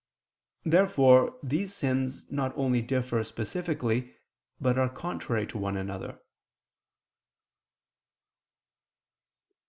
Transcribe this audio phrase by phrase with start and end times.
[0.63, 4.15] Therefore these sins not only differ specifically,
[4.59, 6.19] but are contrary to one another.